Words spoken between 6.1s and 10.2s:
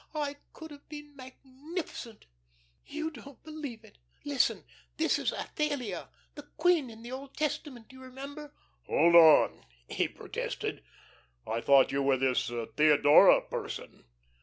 the queen in the Old Testament, you remember." "Hold on," he